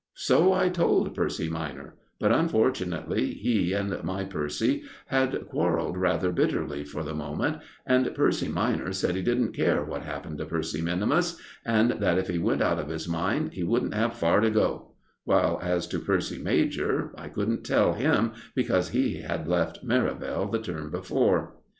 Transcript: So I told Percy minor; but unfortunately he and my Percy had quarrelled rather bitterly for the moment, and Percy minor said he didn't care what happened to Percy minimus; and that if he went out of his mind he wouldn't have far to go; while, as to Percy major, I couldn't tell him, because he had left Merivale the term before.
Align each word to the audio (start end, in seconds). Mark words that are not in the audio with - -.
So 0.17 0.51
I 0.51 0.69
told 0.69 1.13
Percy 1.13 1.47
minor; 1.47 1.93
but 2.19 2.31
unfortunately 2.31 3.35
he 3.35 3.71
and 3.73 4.03
my 4.03 4.23
Percy 4.23 4.81
had 5.05 5.45
quarrelled 5.47 5.95
rather 5.95 6.31
bitterly 6.31 6.83
for 6.83 7.03
the 7.03 7.13
moment, 7.13 7.57
and 7.85 8.11
Percy 8.15 8.47
minor 8.47 8.93
said 8.93 9.15
he 9.15 9.21
didn't 9.21 9.51
care 9.53 9.85
what 9.85 10.01
happened 10.01 10.39
to 10.39 10.45
Percy 10.45 10.81
minimus; 10.81 11.37
and 11.63 11.91
that 11.99 12.17
if 12.17 12.29
he 12.29 12.39
went 12.39 12.63
out 12.63 12.79
of 12.79 12.89
his 12.89 13.07
mind 13.07 13.53
he 13.53 13.61
wouldn't 13.63 13.93
have 13.93 14.15
far 14.15 14.39
to 14.39 14.49
go; 14.49 14.93
while, 15.23 15.59
as 15.61 15.85
to 15.89 15.99
Percy 15.99 16.39
major, 16.39 17.13
I 17.15 17.27
couldn't 17.27 17.63
tell 17.63 17.93
him, 17.93 18.31
because 18.55 18.89
he 18.89 19.21
had 19.21 19.47
left 19.47 19.83
Merivale 19.83 20.47
the 20.49 20.57
term 20.57 20.89
before. 20.89 21.57